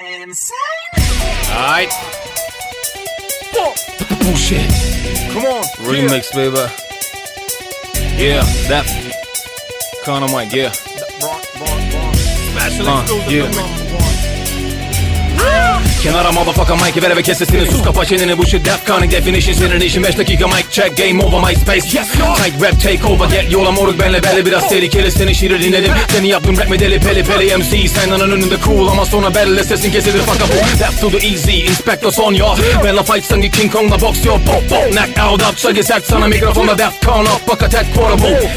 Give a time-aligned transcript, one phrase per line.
[0.00, 0.56] Insane.
[1.50, 1.88] All right.
[4.24, 4.68] Bullshit.
[5.32, 5.62] Come on.
[5.86, 6.50] Remix, yeah.
[6.50, 6.72] baby.
[8.20, 8.86] Yeah, that.
[10.04, 10.72] Kind of like, yeah.
[11.20, 12.80] Bronx, Bronx, Bronx.
[12.80, 14.03] Uh, yeah.
[16.04, 17.66] Kenara motherfucker Mike'i ver ve kes sesini.
[17.66, 20.04] Sus kapa çeneni bu shit Defcon'ın definition Senin işin.
[20.04, 21.98] 5 dakika mic check Game over my space.
[21.98, 22.08] Yes.
[22.12, 25.92] Tight rap take over Get yola moruk benle belli biraz tehlikeli Senin şiiri dinledim.
[26.12, 30.18] Seni yaptım rap medeli peli peli MC Senden önünde cool ama sonra belli sesin kesilir.
[30.18, 30.80] Fuck up.
[30.80, 32.46] Death to the easy Inspector son yo.
[32.84, 34.32] Benle fight sanki King Kong'la box yo.
[34.32, 34.92] Pop pop.
[34.92, 37.48] Knock out up Çagi sert sana mikrofonda Defcon up.
[37.48, 38.50] Bak attack quotable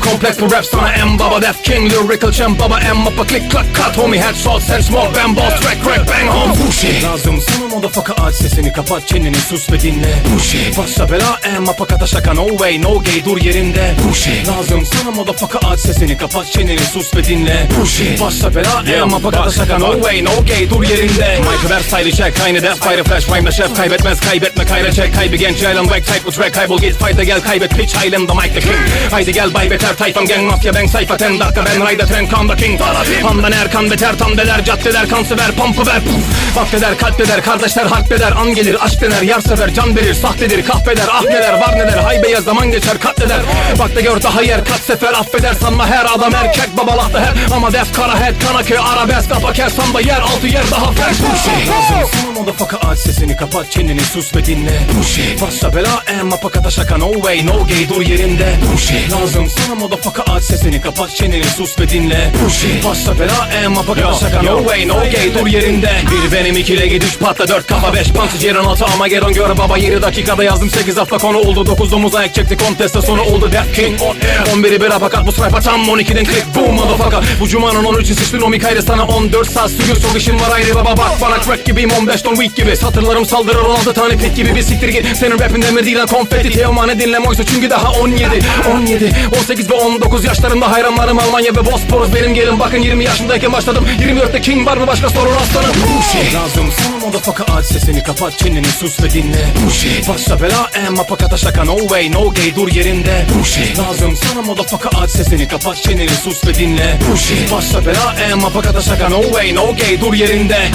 [0.00, 1.42] Kompleks bu rap sana M baba.
[1.42, 2.80] Def King lyrical champ baba.
[2.80, 4.20] M up'a click clack cut Homie.
[4.20, 5.60] Headshot sen smoke ben boss.
[5.60, 6.54] Track crack bang home
[6.86, 10.14] Bullshit Lazım sana motherfucker aç sesini kapat çeneni sus ve dinle.
[10.32, 13.94] Bullshit Başla bela M up'a kata şaka no way no gay dur yerinde.
[14.04, 17.68] Bullshit Lazım sana motherfucker aç sesini kapat çeneni sus ve dinle.
[17.78, 21.38] Bullshit Başla bela M up'a kata şaka no way no gay dur yerinde.
[21.38, 25.14] Mike'ı ver style check aynı death fire flash rhyme'la şef kaybetmez kaybetme kayra check.
[25.14, 28.54] Kaybı genç yaylan back type bu track kaybol git fight'a gel kaybet pitch island'da Mike
[28.54, 28.76] the king.
[29.10, 32.48] Haydi gel bay beter tayfam gang mafya ben sayfa ten dakika ben rayda tren kan
[32.48, 32.80] the king.
[33.22, 37.86] Handan erkan beter tam deler caddeler kan sever pampı ver puf Vakfeder kalp eder kardeşler
[37.86, 41.76] harp eder an gelir aşk dener yar sever can verir sahtedir kahveder ah neler var
[41.76, 43.40] neler hay beyaz zaman geçer katleder.
[43.78, 47.72] Bak da gör daha yer kaç sefer affeder sanma her adam erkek babalakta hep Ama
[47.72, 51.68] def kara head kana köy arabesk kafa kes samba yer altı yer daha fresh Bullshit
[51.68, 54.80] Lazım sana motherfucker aç sesini kapat çeneni sus ve dinle.
[54.96, 58.56] Bullshit Başla bela em apakata şaka no way no gay dur yerinde.
[58.72, 62.32] Bullshit Lazım sana motherfucker aç sesini kapat çeneni sus ve dinle.
[62.42, 65.90] Bullshit Başla bela em apakata şaka no way no gay dur yerinde.
[66.10, 69.78] Bir benim ikile gidiş patla dört kafa beş punch yerin altı ama geron gör baba
[69.78, 71.66] 7 dakikada yazdım 8 hafta konu oldu.
[71.66, 73.52] 9 domuz ayak çekti konteste sonu oldu.
[73.52, 74.02] Death King.
[74.02, 76.46] On air 11'i bir apakat bu sniper tam 12'den click.
[76.54, 77.20] Boom motherfucker.
[77.40, 79.70] Bu cumanın 13'ü sıçtın o Mikail'e sana 14 saat.
[79.70, 82.76] Sürüyor çok işim var ayrı baba bak bana crack gibiyim 15 ton week gibi.
[82.76, 84.54] Satırlarım saldırır 16 tane pit gibi.
[84.54, 86.50] Bir siktir git Senin rapin demir değil lan konfeti.
[86.50, 88.28] Teoman'ı dinleme oysa çünkü daha 17
[88.74, 89.10] 17
[89.40, 92.14] 18 ve 19 yaşlarımda hayranlarım Almanya ve Bosporus.
[92.14, 93.86] Benim gelin bakın 20 yaşındayken başladım.
[94.00, 94.86] 24'te King var mı?
[94.86, 95.70] Başka sorun aslanım.
[95.70, 96.72] Bullshit Lazım.
[96.72, 99.48] Sana motherfucker aç sesini kapat çeneni sus ve dinle.
[99.64, 103.26] Bullshit Başla bela em apakata şaka no way no gay dur yerinde.
[103.34, 104.16] Bullshit Lazım.
[104.16, 106.98] Sana motherfucker aç sesini kapat çeneni sus ve dinle.
[107.10, 110.70] Bullshit Başla bela em apakata şaka no way no gay dur yerinde